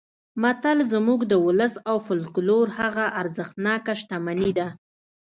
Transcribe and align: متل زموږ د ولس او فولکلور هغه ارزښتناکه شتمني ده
متل 0.41 0.77
زموږ 0.93 1.19
د 1.27 1.33
ولس 1.45 1.73
او 1.89 1.95
فولکلور 2.05 2.65
هغه 2.79 3.05
ارزښتناکه 3.21 3.93
شتمني 4.01 4.51
ده 4.57 4.67